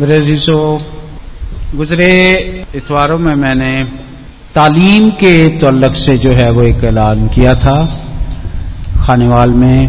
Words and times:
मेरे 0.00 0.36
गुजरे 1.74 2.32
इतवारों 2.74 3.18
में 3.18 3.34
मैंने 3.34 3.84
तालीम 4.54 5.10
के 5.10 5.48
तल्लक 5.48 5.96
से 5.96 6.18
जो 6.18 6.32
है 6.32 6.50
वो 6.50 6.62
एक 6.62 6.84
ऐलान 6.84 7.28
किया 7.28 7.54
था। 7.54 8.04
खानेवाल 9.00 9.50
में 9.50 9.86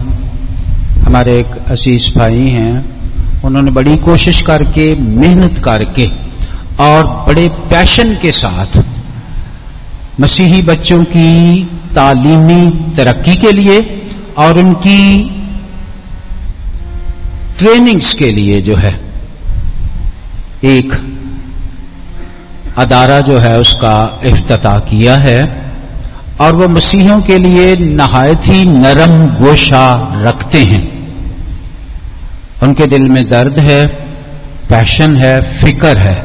हमारे 1.02 1.40
एक 1.40 1.72
असीस 1.72 2.14
भाई 2.18 2.48
हैं। 2.48 2.86
उन्होंने 3.42 3.72
बड़ी 3.72 3.98
कोशिश 3.98 4.42
करके, 4.42 4.96
मेहनत 4.96 5.58
करके 5.58 6.10
और 6.80 7.26
बड़े 7.28 7.50
पैशन 7.50 8.16
के 8.16 8.32
साथ 8.32 8.84
मसीही 10.22 10.62
बच्चों 10.62 11.04
की 11.04 11.64
तालीमी 11.96 12.94
तरक्की 12.96 13.36
के 13.36 13.52
लिए 13.52 14.08
और 14.38 14.60
उनकी 14.60 15.30
ट्रेनिंग्स 17.60 18.14
के 18.14 18.32
लिए 18.32 18.62
जो 18.62 18.76
है 18.76 19.07
एक 20.64 20.94
अदारा 22.78 23.20
जो 23.20 23.38
है 23.38 23.60
उसका 23.60 24.20
अफ्ताह 24.26 24.80
किया 24.80 25.16
है 25.16 25.72
और 26.42 26.54
वो 26.54 26.68
मसीहों 26.68 27.22
के 27.22 27.38
लिए 27.38 27.76
नहायत 27.78 28.40
ही 28.46 28.66
नरम 28.66 29.28
गोशा 29.28 30.14
रखते 30.22 30.58
हैं। 30.58 30.98
उनके 32.64 32.88
दिल 32.88 33.02
में 33.02 33.30
दर्द 33.30 33.60
है, 33.60 33.88
पैशन 34.70 35.18
है, 35.18 35.42
फ़िक्र 35.42 35.98
है, 35.98 36.16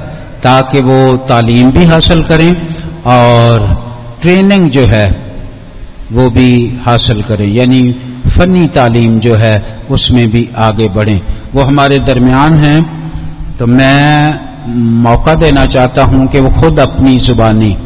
ताकि 0.42 0.80
वो 0.80 1.16
तालीम 1.16 1.70
भी 1.70 1.84
हासिल 1.84 2.22
करें 2.22 2.66
और 3.06 3.82
ट्रेनिंग 4.22 4.70
जो 4.70 4.86
है 4.86 5.36
वो 6.12 6.30
भी 6.30 6.80
हासिल 6.84 7.22
करें। 7.22 7.48
यानी 7.48 7.96
फनी 8.28 8.68
तालीम 8.68 9.20
जो 9.20 9.34
है 9.34 9.80
उसमें 9.90 10.30
भी 10.30 10.48
आगे 10.56 10.88
बढ़ें। 10.88 11.20
वो 11.54 11.62
हमारे 11.62 11.98
दरमियान 11.98 12.54
हैं। 12.54 13.01
तो 13.62 13.66
मैं 13.66 14.72
मौका 15.02 15.34
देना 15.34 15.64
चाहता 15.66 16.04
हूँ 16.04 16.26
कि 16.28 16.40
वो 16.40 16.50
खुद 16.50 16.78
अपनी 16.80 17.18
जुबानी 17.18 17.76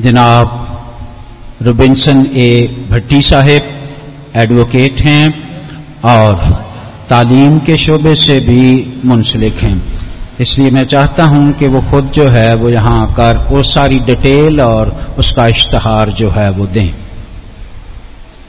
जनाब 0.00 1.60
रुबिनसन 1.62 2.20
ए. 2.26 2.50
भट्टी 2.90 3.20
साहेब 3.22 3.70
एडवोकेट 4.36 5.00
हैं 5.00 5.24
और 6.04 6.36
तालीम 7.10 7.58
के 7.58 7.76
शोबे 7.76 8.14
से 8.14 8.38
भी 8.40 8.66
मुंसलिक 9.04 9.56
हैं। 9.56 9.76
इसलिए 10.40 10.70
मैं 10.70 10.84
चाहता 10.84 11.24
हूँ 11.24 11.52
कि 11.52 11.68
वो 11.68 11.80
खुद 11.80 12.10
जो 12.10 12.28
है 12.28 12.54
वो 12.54 12.70
यहाँ 12.70 13.00
आकर 13.08 13.46
वो 13.50 13.62
सारी 13.62 13.98
डिटेल 14.04 14.60
और 14.60 15.14
उसका 15.18 15.46
इश्तहार 15.46 16.10
जो 16.12 16.30
है 16.30 16.50
वो 16.50 16.66
दें। 16.66 16.94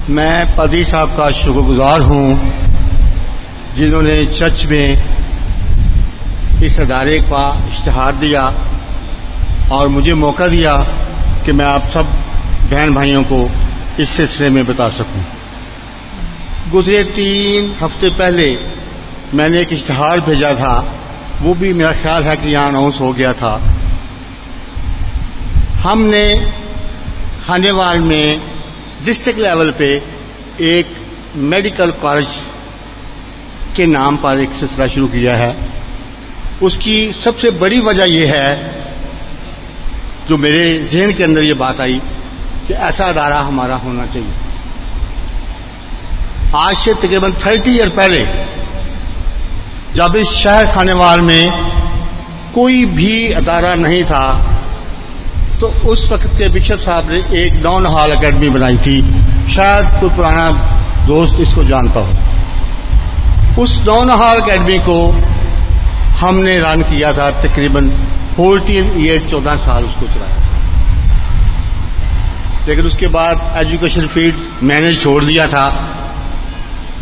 मैं 0.09 0.55
पदी 0.55 0.83
साहब 0.83 1.17
का 1.17 1.31
शुक्रगुजार 1.31 2.01
हूँ, 2.01 2.27
जिन्होंने 3.77 4.25
चर्च 4.25 4.65
में 4.65 5.15
इस 6.63 6.79
अदारे 6.79 7.19
का 7.19 7.69
इश्तहार 7.69 8.15
दिया 8.15 8.43
और 9.71 9.87
मुझे 9.87 10.13
मौका 10.13 10.47
दिया 10.47 10.75
कि 11.45 11.51
मैं 11.51 11.65
आप 11.65 11.87
सब 11.87 12.05
बहन 12.71 12.93
भाइयों 12.93 13.23
को 13.23 13.49
इस 13.99 14.09
सिलसिले 14.09 14.49
में 14.49 14.65
बता 14.65 14.89
सकूँ। 14.89 15.23
गुजरे 16.71 17.03
तीन 17.03 17.75
हफ़्ते 17.81 18.09
पहले 18.09 18.57
मैंने 19.33 19.61
एक 19.61 19.73
इश्तहार 19.73 20.19
भेजा 20.21 20.53
था, 20.53 20.75
वो 21.41 21.53
भी 21.53 21.73
मेरा 21.73 21.91
ख्याल 21.91 22.23
है 22.23 22.35
कि 22.37 22.49
यहाँ 22.49 22.69
अनाउंस 22.69 22.99
हो 22.99 23.11
गया 23.13 23.33
था। 23.33 23.53
हमने 25.83 26.51
खानेवाल 27.47 27.99
में 27.99 28.41
डिस्ट्रिक्ट 29.05 29.39
लेवल 29.39 29.71
पे 29.71 29.93
एक 30.61 30.95
मेडिकल 31.35 31.91
कॉलेज 31.91 32.27
के 33.75 33.85
नाम 33.85 34.17
पर 34.17 34.39
एक 34.39 34.53
सिलसिला 34.53 34.87
शुरू 34.87 35.07
किया 35.07 35.35
है। 35.35 35.74
उसकी 36.63 37.11
सबसे 37.13 37.51
बड़ी 37.53 37.79
वजह 37.79 38.05
यह 38.05 38.33
है, 38.35 38.49
जो 40.29 40.37
मेरे 40.37 40.63
जहन 40.85 41.13
के 41.13 41.23
अंदर 41.23 41.43
ये 41.43 41.53
बात 41.53 41.81
आई, 41.81 42.01
कि 42.67 42.73
ऐसा 42.73 43.05
अदारा 43.05 43.39
हमारा 43.39 43.75
होना 43.75 44.05
चाहिए। 44.05 44.33
आज 46.57 46.75
से 46.77 46.93
तकरीबन 46.93 47.33
थर्टी 47.45 47.71
ईयर 47.71 47.89
पहले, 47.89 48.23
जब 49.95 50.15
इस 50.15 50.27
शहर 50.33 50.71
खानेवाल 50.71 51.21
में 51.21 51.51
कोई 52.55 52.83
भी 52.85 53.31
अदारा 53.33 53.73
नहीं 53.75 54.03
था 54.03 54.51
तो 55.59 55.67
उस 55.89 56.09
वक्त 56.11 56.27
के 56.37 56.47
बिशप 56.49 56.79
साहब 56.79 57.11
ने 57.11 57.17
एक 57.37 57.61
डाउन 57.63 57.85
हॉल 57.85 58.11
अकेडमी 58.11 58.49
बनाई 58.49 58.77
थी। 58.77 59.01
शायद 59.47 59.85
कोई 59.99 60.09
पुराना 60.09 60.49
दोस्त 61.07 61.39
इसको 61.39 61.63
जानता 61.63 61.99
हो। 61.99 63.63
उस 63.63 63.79
डाउन 63.85 64.09
हॉल 64.11 64.39
अकेडमी 64.39 64.77
को 64.79 64.97
हमने 66.19 66.57
रन 66.59 66.81
किया 66.81 67.11
था 67.13 67.29
तकरीबन 67.41 67.89
फोर्टीन 68.37 68.91
ईयर, 68.97 69.27
चौदह 69.29 69.55
साल 69.57 69.83
उसको 69.83 70.07
चलाया 70.07 70.35
था। 70.35 70.53
लेकिन 72.67 72.85
उसके 72.85 73.07
बाद 73.07 73.53
एजुकेशन 73.57 74.07
फ़ील्ड 74.07 74.35
मैंने 74.63 74.95
छोड़ 74.95 75.23
दिया 75.23 75.47
था। 75.47 75.65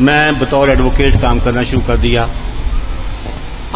मैं 0.02 0.40
बतौर 0.40 0.70
एडवोकेट 0.70 1.22
काम 1.22 1.40
करना 1.40 1.64
शुरू 1.64 1.82
कर 1.82 1.98
दिया। 1.98 2.28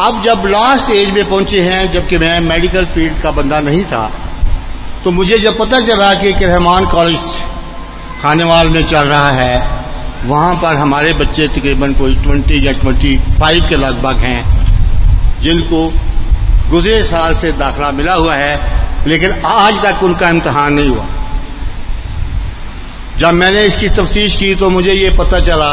अब 0.00 0.20
जब 0.22 0.42
लास्ट 0.46 0.90
एज 0.90 1.10
में 1.10 1.28
पहुँचे 1.28 1.60
हैं, 1.60 1.90
जबकि 1.92 2.18
मैं 2.18 2.40
मेडिकल 2.40 2.84
फ़ील्ड 2.86 3.20
का 3.22 3.30
बंदा 3.30 3.60
नहीं 3.60 3.84
था 3.84 4.10
तो 5.04 5.10
मुझे 5.10 5.38
जब 5.38 5.58
पता 5.58 5.80
चला 5.80 6.12
कि 6.14 6.30
रहमान 6.32 6.86
कॉलेज 6.86 7.20
खानेवाल 8.22 8.68
में 8.68 8.84
चल 8.84 9.08
रहा 9.08 9.30
है, 9.30 9.56
वहाँ 10.24 10.54
पर 10.54 10.76
हमारे 10.76 11.12
बच्चे 11.14 11.46
तकरीबन 11.48 11.92
कोई 11.94 12.14
ट्वेंटी 12.16 12.66
या 12.66 12.72
ट्वेंटी 12.72 13.16
फाइव 13.38 13.68
के 13.68 13.76
लगभग 13.76 14.16
हैं। 14.18 14.57
जिनको 15.40 15.86
गुजरे 16.70 17.02
साल 17.04 17.34
से 17.34 17.52
दाखला 17.54 17.90
मिला 17.92 18.14
हुआ 18.14 18.34
है, 18.34 19.06
लेकिन 19.06 19.32
आज 19.46 19.80
तक 19.82 20.02
उनका 20.02 20.28
इम्तहान 20.28 20.72
नहीं 20.74 20.88
हुआ। 20.88 21.06
जब 23.18 23.32
मैंने 23.34 23.64
इसकी 23.64 23.88
तफ्तीश 23.90 24.34
की 24.36 24.54
तो 24.54 24.70
मुझे 24.70 24.92
ये 24.92 25.10
पता 25.18 25.40
चला 25.40 25.72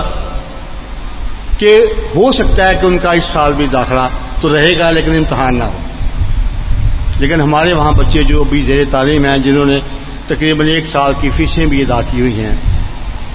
कि 1.59 1.73
हो 2.15 2.31
सकता 2.33 2.65
है 2.65 2.75
कि 2.75 2.87
उनका 2.87 3.13
इस 3.13 3.23
साल 3.23 3.53
भी 3.53 3.67
दाखला 3.69 4.07
तो 4.41 4.47
रहेगा, 4.47 4.89
लेकिन 4.91 5.15
इम्तहान 5.15 5.55
ना 5.55 5.65
हो। 5.65 7.19
लेकिन 7.21 7.41
हमारे 7.41 7.73
वहाँ 7.73 7.93
बच्चे 7.95 8.23
जो 8.23 8.43
अभी 8.45 8.61
जेर 8.61 8.85
तालीम 8.91 9.25
हैं, 9.25 9.41
जिन्होंने 9.43 9.81
तकरीबन 10.29 10.67
एक 10.69 10.85
साल 10.85 11.13
की 11.13 11.29
फीसें 11.31 11.67
भी 11.69 11.83
अदा 11.83 12.01
की 12.03 12.19
हुई 12.19 12.33
हैं 12.33 12.57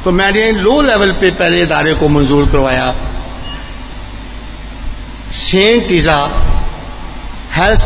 तो 0.05 0.13
मैंने 0.13 0.51
लो 0.55 0.81
लेवल 0.83 1.13
पे 1.13 1.31
पहले 1.33 1.63
इदारे 1.63 1.95
को 1.95 2.09
मंजूर 2.09 2.49
करवाया। 2.49 2.87
सेंट 5.33 5.93
इजा 5.93 6.19
health 7.57 7.83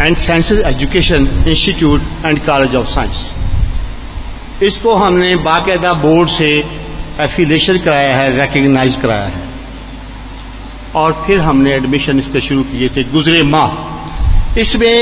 and 0.00 0.16
sciences 0.18 0.60
education 0.66 1.26
institute 1.48 2.02
and 2.24 2.38
college 2.46 2.74
of 2.76 2.86
science 2.88 3.30
इसको 4.62 4.94
हमने 4.94 5.34
बाकायदा 5.44 5.92
बोर्ड 6.00 6.28
से 6.28 6.48
एफिलेशन 7.20 7.78
कराया 7.78 8.16
है 8.16 8.30
रिकग्नाइज 8.36 8.96
कराया 9.02 9.26
है। 9.26 9.48
और 10.96 11.22
फिर 11.26 11.38
हमने 11.40 11.72
एडमिशन 11.74 12.18
इसके 12.18 12.40
शुरू 12.40 12.62
किए 12.64 12.88
थे 12.88 13.04
गुजरे 13.10 13.42
माह। 13.44 14.58
इसमें 14.60 14.96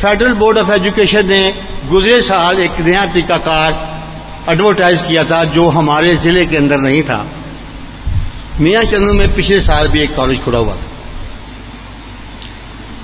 फेडरल 0.00 0.34
बोर्ड 0.34 0.58
ऑफ़ 0.58 0.70
एजुकेशन 0.72 1.26
ने 1.26 1.42
गुजरे 1.88 2.20
साल 2.22 2.60
एक 2.60 2.80
नया 2.80 3.04
टीकाकार 3.14 3.70
एडवर्टाइज 4.50 5.02
किया 5.02 5.24
था 5.24 5.42
जो 5.54 5.68
हमारे 5.70 6.14
ज़िले 6.16 6.44
के 6.46 6.56
अंदर 6.56 6.80
नहीं 6.80 7.02
था। 7.02 7.24
मियाँ 8.60 8.84
चंदू 8.84 9.12
में 9.14 9.34
पिछले 9.34 9.60
साल 9.60 9.88
भी 9.88 10.00
एक 10.00 10.14
कॉलेज 10.16 10.44
खुला 10.44 10.58
हुआ 10.58 10.74
था। 10.74 10.87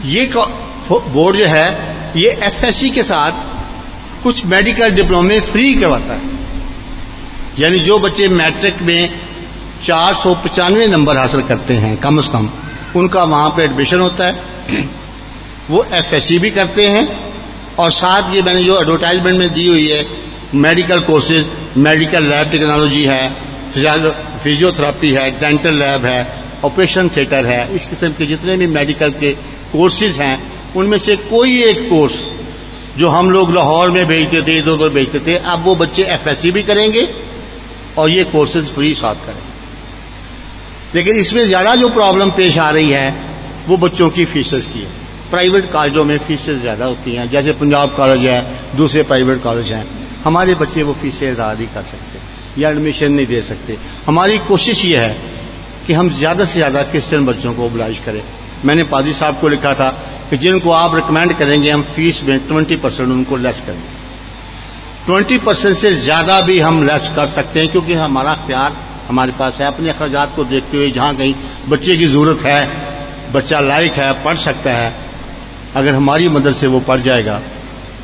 ये 0.05 0.31
बोर्ड 0.35 1.37
जो 1.37 1.47
है, 1.47 1.69
ये 2.17 2.29
एफएससी 2.43 2.91
के 2.91 3.03
साथ 3.03 4.23
कुछ 4.23 4.45
मेडिकल 4.47 4.91
डिप्लोमे 4.91 5.39
फ्री 5.43 5.75
करवाता 5.75 6.15
है। 6.15 6.33
यानी 7.59 7.79
जो 7.79 7.99
बच्चे 7.99 8.29
मैट्रिक 8.31 8.83
में 8.83 9.21
चार 9.83 10.15
सौ 10.15 10.35
पचानवे 10.35 10.87
नंबर 10.87 11.17
हासिल 11.17 11.43
करते 11.43 11.75
हैं, 11.75 11.97
कम 11.97 12.21
से 12.21 12.33
कम, 12.33 12.51
उनका 12.97 13.25
वहाँ 13.25 13.49
पे 13.51 13.65
एडमिशन 13.65 14.01
होता 14.01 14.27
है। 14.27 14.85
वो 15.71 15.85
एफएससी 15.95 16.39
भी 16.39 16.51
करते 16.51 16.87
हैं, 16.87 17.09
और 17.79 17.91
साथ 17.91 18.35
ये 18.35 18.43
मैंने 18.43 18.63
जो 18.65 18.81
एडवर्टाइजमेंट 18.81 19.39
में 19.39 19.53
दी 19.55 19.67
हुई 19.67 19.89
है 19.89 20.07
medical 20.57 21.01
courses 21.01 21.51
medical 21.77 22.25
lab 22.25 22.51
technology 22.51 23.05
है 23.05 23.45
फिजियोथेरापी 23.71 25.11
है 25.13 25.31
डेंटल 25.41 25.79
लैब 25.79 26.05
है 26.05 26.45
ऑपरेशन 26.65 27.09
थिएटर 27.09 27.47
है, 27.47 27.75
इस 27.75 27.87
किस्म 27.87 28.09
के 28.09 28.27
जितने 28.27 28.57
भी 28.57 28.67
मेडिकल 28.69 29.11
के 29.21 29.37
कोर्सेज 29.75 30.17
हैं, 30.19 30.37
उनमें 30.77 30.99
से 30.99 31.17
कोई 31.29 31.63
एक 31.63 31.89
कोर्स 31.91 32.25
जो 32.99 33.09
हम 33.09 33.31
लोग 33.31 33.53
लाहौर 33.55 33.91
में 33.91 34.05
भेजते 34.07 34.43
थे, 34.43 34.57
इधर 34.59 34.71
उधर 34.71 34.89
भेजते 34.91 35.21
थे, 35.21 35.37
अब 35.37 35.65
वो 35.65 35.75
बच्चे 35.77 36.03
एफएससी 36.05 36.51
भी 36.51 36.63
करेंगे 36.63 37.09
और 37.99 38.11
ये 38.11 38.25
कोर्सेज 38.25 38.69
फ्री 38.75 38.95
साथ 38.95 39.15
करेंगे। 39.27 39.53
लेकिन 40.95 41.17
इसमें 41.17 41.45
ज़्यादा 41.45 41.75
जो 41.75 41.89
प्रॉब्लम 41.89 42.31
पेश 42.31 42.59
आ 42.59 42.71
रही 42.71 42.91
है, 42.91 43.09
वो 43.69 43.77
बच्चों 43.79 44.09
की 44.11 44.25
फीसेस 44.27 44.67
की 44.67 44.81
है। 44.81 45.03
प्राइवेट 45.31 45.71
कॉलेजों 45.73 46.05
में 46.05 46.19
फीसेस 46.19 46.61
ज़्यादा 46.61 46.85
होती 46.85 47.15
हैं, 47.15 47.29
जैसे 47.31 47.53
पंजाब 47.55 47.95
कॉलेज 47.97 48.27
है, 48.27 48.41
दूसरे 48.77 49.03
प्राइवेट 49.03 49.43
कॉलेज 49.43 49.73
हैं। 49.73 49.87
हमारे 50.25 50.55
बच्चे 50.55 50.83
वो 50.83 50.93
फीसें 50.93 51.31
अदा 51.31 51.53
नहीं 51.53 51.67
कर 51.67 51.83
सकते, 51.83 52.63
या 52.63 52.71
एडमिशन 52.71 53.13
नहीं 53.13 53.27
दे 53.27 53.43
सकते। 53.43 53.77
हमारी 54.07 54.39
कोशिश 54.49 54.85
ये 54.85 54.99
है 54.99 55.17
कि 55.87 55.93
हम 55.93 56.11
ज़्यादा 56.13 56.45
से 56.45 56.55
ज़्यादा 56.55 56.83
क्रिश्चियन 56.85 57.27
बच्चों 57.27 57.55
को 57.55 57.67
ओबलाइज 57.67 57.99
करें। 58.07 58.23
मैंने 58.65 58.85
पादी 58.87 59.13
साहब 59.13 59.41
को 59.41 59.49
लिखा 59.49 59.73
था 59.75 59.89
कि 60.31 60.37
जिनको 60.37 60.71
आप 60.73 60.95
रिकमेंड 60.95 61.33
करेंगे, 61.33 61.71
हम 61.71 61.83
फ़ीस 61.95 62.23
में 62.25 62.39
ट्वेंटी 62.49 62.77
परसेंट 62.77 63.09
उनको 63.09 63.37
लेस 63.37 63.61
करेंगे। 63.67 64.03
ट्वेंटी 65.07 65.39
परसेंट 65.39 65.77
से 65.77 65.95
ज़्यादा 65.97 66.41
भी 66.41 66.59
हम 66.61 66.83
लेस 66.87 67.11
कर 67.17 67.29
सकते 67.31 67.61
हैं, 67.61 67.69
क्योंकि 67.69 67.95
हमारा 67.95 68.33
अख्तियार 68.33 68.77
हमारे 69.09 69.33
पास 69.33 69.61
है। 69.61 69.67
अपने 69.67 69.91
अखराज 69.91 70.29
को 70.37 70.45
देखते 70.47 70.77
हुए 70.77 70.91
जहाँ 70.91 71.15
कहीं 71.15 71.35
बच्चे 71.69 71.97
की 71.97 72.07
ज़रूरत 72.07 72.45
है, 72.45 72.61
बच्चा 73.33 73.61
लायक 73.61 73.93
है, 73.93 74.13
पढ़ 74.25 74.37
सकता 74.39 74.71
है, 74.73 74.95
अगर 75.77 75.95
हमारी 75.95 76.29
मदद 76.29 76.55
से 76.55 76.67
वो 76.67 76.81
पढ़ 76.83 77.01
जाएगा 77.01 77.41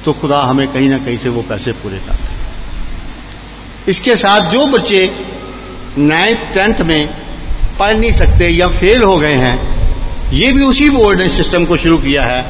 तो 0.05 0.12
खुदा 0.12 0.41
हमें 0.41 0.67
कहीं 0.73 0.89
ना 0.89 0.99
कहीं 0.99 1.17
से 1.17 1.29
वो 1.29 1.43
पैसे 1.43 1.73
पूरे 1.73 1.99
कर 1.99 2.17
इसके 3.91 4.15
साथ 4.17 4.51
जो 4.51 4.67
बच्चे 4.69 5.05
नाइन्थ 5.99 6.55
टेंथ 6.55 6.81
में 6.81 7.07
पढ़ 7.79 7.97
नहीं 7.97 8.12
सकते 8.12 8.49
या 8.49 8.69
फेल 8.71 9.03
हो 9.03 9.17
गए 9.17 9.35
हैं 9.37 9.80
ये 10.32 10.53
भी 10.53 10.62
उसी 10.62 10.88
बोर्ड 10.91 11.19
ने 11.19 11.29
सिस्टम 11.31 11.65
को 11.65 11.77
शुरू 11.77 11.99
किया 11.99 12.25
है 12.25 12.43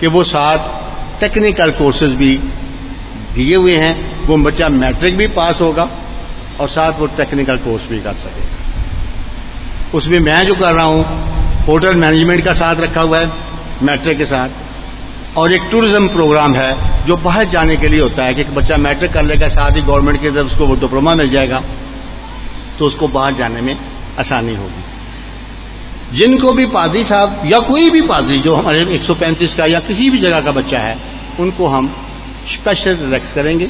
कि 0.00 0.06
वो 0.08 0.22
साथ 0.26 1.20
टेक्निकल 1.20 1.70
कोर्सेज 1.72 2.10
भी 2.14 2.34
दिए 3.34 3.56
हुए 3.56 3.76
हैं। 3.76 4.26
वो 4.26 4.36
बच्चा 4.40 4.68
मैट्रिक 4.70 5.16
भी 5.16 5.26
पास 5.34 5.60
होगा 5.60 5.88
और 6.60 6.68
साथ 6.68 6.98
वो 7.00 7.06
टेक्निकल 7.16 7.56
कोर्स 7.58 7.86
भी 7.88 8.00
कर 8.00 8.14
सकेगा। 8.16 9.96
उसमें 9.98 10.18
मैं 10.20 10.44
जो 10.46 10.54
कर 10.54 10.72
रहा 10.74 10.84
हूँ 10.84 11.64
होटल 11.66 11.96
मैनेजमेंट 11.96 12.44
का 12.44 12.52
साथ 12.54 12.80
रखा 12.80 13.00
हुआ 13.00 13.18
है 13.18 13.30
मैट्रिक 13.82 14.18
के 14.18 14.26
साथ। 14.26 15.38
और 15.38 15.52
एक 15.52 15.62
टूरिज़्म 15.70 16.08
प्रोग्राम 16.08 16.54
है 16.54 17.06
जो 17.06 17.16
बाहर 17.18 17.44
जाने 17.48 17.76
के 17.76 17.88
लिए 17.88 18.00
होता 18.00 18.24
है 18.24 18.34
कि 18.34 18.44
बच्चा 18.46 18.76
मैट्रिक 18.78 19.12
कर 19.12 19.22
लेगा, 19.22 19.48
साथ 19.50 19.76
ही 19.76 19.82
गवर्नमेंट 19.82 20.20
की 20.20 20.30
तरफ़ 20.30 20.46
उसको 20.46 20.66
वो 20.66 20.74
डिप्लोमा 20.76 21.14
मिल 21.14 21.28
जाएगा 21.30 21.62
तो 22.78 22.86
उसको 22.86 23.08
बाहर 23.10 23.34
जाने 23.34 23.60
में 23.60 23.76
आसानी 24.20 24.54
होगी। 24.56 24.81
जिनको 26.12 26.52
भी 26.52 26.66
पादरी 26.66 27.02
साहब 27.04 27.42
या 27.46 27.58
कोई 27.60 27.90
भी 27.90 28.00
पादरी 28.02 28.38
जो 28.38 28.54
हमारे 28.54 28.84
135 28.96 29.54
का 29.54 29.66
या 29.66 29.78
किसी 29.80 30.08
भी 30.10 30.18
जगह 30.18 30.40
का 30.40 30.52
बच्चा 30.52 30.78
है, 30.78 30.96
उनको 31.40 31.66
हम 31.66 31.94
स्पेशल 32.48 32.96
रिलैक्स 32.96 33.32
करेंगे। 33.32 33.68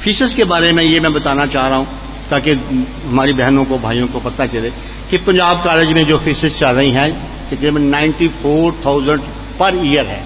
फीसेस 0.00 0.34
के 0.34 0.44
बारे 0.44 0.72
में 0.72 0.82
ये 0.82 1.00
मैं 1.00 1.12
बताना 1.12 1.46
चाह 1.46 1.68
रहा 1.68 1.78
हूँ, 1.78 1.86
ताकि 2.30 2.50
हमारी 2.50 3.32
बहनों 3.32 3.64
को, 3.64 3.78
भाइयों 3.78 4.06
को 4.08 4.20
पता 4.20 4.46
चले 4.46 4.70
कि 5.10 5.18
पंजाब 5.18 5.62
कॉलेज 5.64 5.92
में 5.92 6.04
जो 6.06 6.18
फीसेस 6.18 6.58
चल 6.58 6.74
रही 6.76 6.90
हैं, 6.90 7.10
तकरीबन 7.50 7.82
ninety 7.88 8.28
four 8.42 8.80
thousand 8.86 9.20
per 9.60 9.80
year 9.84 10.06
है। 10.06 10.22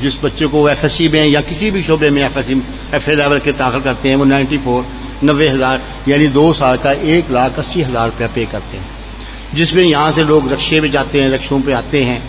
जिस 0.00 0.22
बच्चे 0.24 0.46
को 0.46 0.68
एफ़ 0.68 0.86
में 1.12 1.24
या 1.26 1.40
किसी 1.42 1.70
भी 1.70 1.82
शोबे 1.82 2.10
में 2.10 2.22
एफ़ 2.22 2.38
एफ़ 2.38 3.10
ए 3.10 3.14
लेवल 3.14 3.38
के 3.38 3.52
दाखिल 3.52 3.80
करते 3.80 4.08
हैं, 4.08 4.16
वो 4.16 4.24
नाइन्टी 4.24 4.58
फोर 4.58 4.86
नब्बे 5.24 5.48
हज़ार, 5.48 5.80
यानी 6.08 6.26
दो 6.28 6.52
साल 6.52 6.76
का 6.76 6.92
एक 6.92 7.30
लाख 7.30 7.58
अस्सी 7.58 7.82
हज़ार 7.82 8.06
रुपया 8.08 8.28
पे 8.28 8.44
करते 8.46 8.76
हैं। 8.76 8.93
जिसमें 9.54 9.82
यहाँ 9.84 10.12
से 10.12 10.22
लोग 10.22 10.52
रक्षे 10.52 10.80
में 10.80 10.90
जाते 10.90 11.20
हैं, 11.22 11.30
रक्षों 11.30 11.60
पे 11.60 11.72
आते 11.72 12.02
हैं। 12.04 12.22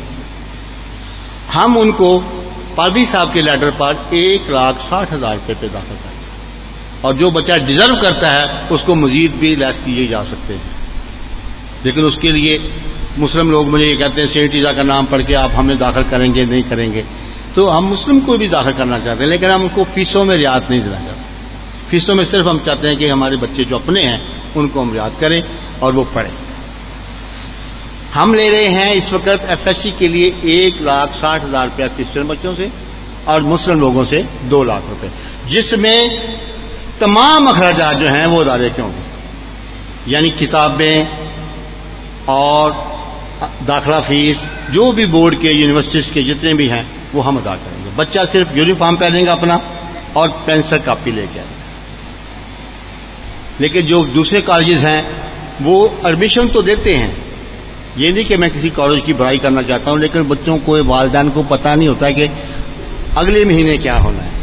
हम 1.54 1.78
उनको 1.78 2.18
पादी 2.78 3.06
साहब 3.06 3.34
के 3.34 3.42
लेटर 3.42 3.72
पर 3.72 4.16
एक 4.16 4.50
लाख 4.52 4.80
साठ 4.80 5.12
हज़ार 5.14 5.36
रुपये 5.36 5.56
पे 5.56 5.68
दाखिल 5.68 5.96
करते 5.96 7.08
और 7.08 7.14
जो 7.16 7.32
बच्चा 7.32 7.58
डिजर्व 7.58 7.96
करता 8.02 8.32
है, 8.32 8.68
उसको 8.70 8.96
मजीद 8.96 9.32
भी 9.32 9.56
लैस 9.56 9.80
किए 9.86 10.08
जा 10.08 10.24
सकते 10.24 10.54
हैं। 10.54 10.74
लेकिन 11.86 12.04
उसके 12.04 12.32
लिए 12.32 12.60
मुस्लिम 13.20 13.52
लोग 13.52 13.68
मुझे 13.70 13.86
ये 13.86 13.96
कहते 13.98 14.22
हैं 14.22 14.28
सेठ 14.28 14.56
ईजा 14.56 14.72
का 14.74 14.84
नाम 14.84 15.06
पढ़ 15.06 15.22
के 15.22 15.34
आप 15.34 15.52
हमें 15.52 15.78
दाखिल 15.78 16.04
करेंगे, 16.04 16.46
नहीं 16.46 16.64
करेंगे। 16.64 17.06
तो 17.56 17.68
हम 17.68 17.84
मुस्लिम 17.84 18.20
को 18.20 18.38
भी 18.38 18.48
दाखिल 18.48 18.74
करना 18.74 19.00
चाहते 19.00 19.24
हैं, 19.24 19.30
लेकिन 19.30 19.50
हम 19.50 19.62
उनको 19.62 19.84
फीसों 19.84 20.24
में 20.26 20.36
रियायत 20.38 20.70
नहीं 20.70 20.82
देना 20.82 20.96
चाहते। 20.96 21.90
फीसों 21.90 22.16
में 22.16 22.26
सिर्फ़ 22.26 22.48
हम 22.48 22.60
चाहते 22.60 22.88
हैं 22.88 22.98
कि 22.98 23.08
हमारे 23.08 23.38
बच्चे 23.38 23.64
जो 23.64 23.76
अपने 23.76 24.02
हैं, 24.02 24.22
उनको 24.56 24.82
हम 24.82 24.96
याद 24.96 25.14
करें 25.22 25.44
और 25.82 25.94
वो 25.94 26.04
पढ़ें। 26.04 26.45
हम 28.14 28.34
ले 28.34 28.48
रहे 28.50 28.68
हैं 28.68 28.94
इस 28.94 29.12
वक्त 29.14 29.48
एफएससी 29.52 29.92
के 29.92 30.08
लिए 30.08 30.28
एक 30.54 30.82
लाख 30.82 31.14
साठ 31.14 31.44
हज़ार 31.44 31.66
रुपया 31.66 31.88
क्रिश्चियन 31.88 32.28
बच्चों 32.28 32.54
से 32.56 32.70
और 33.28 33.42
मुस्लिम 33.44 33.80
लोगों 33.80 34.06
से 34.06 34.26
दो 34.46 34.64
लाख 34.64 34.84
रुपए। 34.90 35.10
जिसमें 35.50 36.00
तमाम 37.00 37.48
अखराज 37.48 38.00
जो 38.00 38.08
हैं 38.08 38.26
वो 38.26 38.40
अदारे 38.40 38.70
के 38.70 38.82
होंगे 38.82 40.12
यानी 40.12 40.30
किताबें 40.32 41.08
और 42.30 42.74
दाखला 43.64 44.00
फ़ीस, 44.02 44.42
जो 44.72 44.92
भी 44.92 45.06
बोर्ड 45.06 45.40
के 45.42 45.52
यूनिवर्सिटीज 45.52 46.10
के 46.10 46.24
जितने 46.24 46.54
भी 46.54 46.68
हैं, 46.68 46.86
वो 47.14 47.22
हम 47.22 47.38
अदा 47.38 47.56
करेंगे। 47.56 47.96
बच्चा 47.98 48.24
सिर्फ़ 48.26 48.58
यूनिफॉर्म 48.58 48.96
पहनेगा 48.96 49.32
अपना 49.32 49.60
और 50.18 50.30
पेंसिल 50.48 50.80
कापी 50.80 51.12
लेके 51.12 51.40
आएगा। 51.40 51.54
लेकिन 53.62 53.86
जो 53.86 54.04
दूसरे 54.06 54.42
कॉलेजेस 54.42 54.84
हैं, 54.84 55.02
वो 55.62 56.00
एडमिशन 56.06 56.48
तो 56.48 56.62
देते 56.62 56.96
हैं 56.96 57.25
ये 57.98 58.12
नहीं 58.12 58.26
कि 58.26 58.38
मैं 58.38 58.50
किसी 58.52 58.70
कॉलेज 58.70 59.02
की 59.02 59.14
बुराई 59.14 59.38
करना 59.38 59.62
चाहता 59.62 59.92
हूँ 59.92 60.00
लेकिन 60.00 60.24
बच्चों 60.28 60.58
को 60.60 60.84
वालदान 60.84 61.30
को 61.30 61.44
पता 61.52 61.76
नहीं 61.76 61.88
होता 61.88 62.10
कि 62.12 62.30
अगले 63.18 63.44
महीने 63.46 63.78
क्या 63.78 63.96
होना 63.98 64.22
है। 64.22 64.34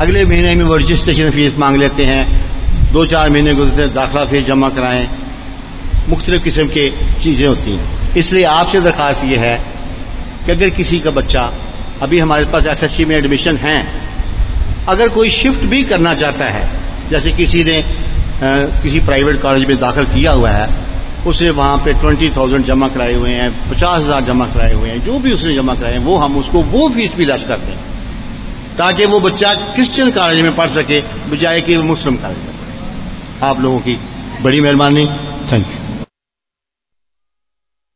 अगले 0.00 0.24
महीने 0.24 0.54
में 0.54 0.64
वो 0.64 0.76
रजिस्ट्रेशन 0.76 1.30
फ़ीस 1.30 1.56
मांग 1.58 1.76
लेते 1.76 2.04
हैं 2.04 2.92
दो 2.92 3.04
चार 3.06 3.30
महीने 3.30 3.54
गुजरते 3.54 3.82
हैं 3.82 3.94
दाखिला 3.94 4.24
फ़ीस 4.24 4.44
जमा 4.46 4.68
कराएँ 4.70 5.08
मुख्तलिफ़ 6.08 6.42
किस्म 6.42 6.66
की 6.68 6.88
चीज़ें 7.22 7.46
होती 7.46 7.76
हैं। 7.76 8.14
इसलिए 8.16 8.44
आपसे 8.44 8.80
दरखास्त 8.80 9.24
ये 9.24 9.36
है 9.36 9.56
कि 10.46 10.52
अगर 10.52 10.70
किसी 10.76 10.98
का 11.00 11.10
बच्चा 11.12 11.50
अभी 12.02 12.18
हमारे 12.18 12.44
पास 12.44 12.66
एफ़ 12.66 12.84
एस 12.84 12.96
सी 12.96 13.04
में 13.04 13.16
एडमिशन 13.16 13.56
है 13.56 13.76
अगर 14.88 15.08
कोई 15.08 15.30
शिफ्ट 15.32 15.64
भी 15.66 15.82
करना 15.84 16.14
चाहता 16.14 16.44
है 16.44 16.68
जैसे 17.10 17.32
किसी 17.32 17.64
ने 17.64 17.78
आ, 17.78 17.82
किसी 18.82 19.00
प्राइवेट 19.00 19.40
कॉलेज 19.42 19.64
में 19.64 19.78
दाखिल 19.78 20.04
किया 20.04 20.32
हुआ 20.32 20.50
है 20.50 20.68
उसने 21.26 21.50
वहाँ 21.50 21.76
पे 21.78 21.92
ट्वेंटी 21.92 22.30
थाउज़ेंड 22.30 22.64
जमा 22.64 22.88
कराए 22.88 23.14
हुए 23.14 23.30
हैं, 23.30 23.70
पचास 23.70 24.02
हज़ार 24.02 24.24
जमा 24.24 24.46
कराए 24.46 24.74
हुए 24.74 24.88
हैं, 24.88 25.04
जो 25.04 25.18
भी 25.18 25.32
उसने 25.32 25.54
जमा 25.54 25.74
कराए 25.74 25.92
हैं, 25.92 25.98
वो 25.98 26.16
हम 26.16 26.36
उसको 26.36 26.62
वो 26.62 26.88
फ़ीस 26.88 27.14
भी 27.16 27.24
लच 27.24 27.44
कर 27.44 27.56
दें, 27.56 27.76
ताकि 28.78 29.06
वो 29.06 29.20
बच्चा 29.20 29.54
क्रिश्चियन 29.54 30.10
कॉलेज 30.10 30.40
में 30.40 30.56
पढ़ 30.56 30.70
सके, 30.70 31.00
बजाय 31.30 31.60
कि 31.60 31.76
वो 31.76 31.82
मुस्लिम 31.82 32.16
कॉलेज 32.16 32.38
में 32.38 32.46
पढ़े। 32.46 33.48
आप 33.48 33.60
लोगों 33.60 33.78
की 33.78 33.98
बड़ी 34.42 34.60
मेहरबानी। 34.60 35.06
Thank 35.52 35.66
you. 35.66 35.75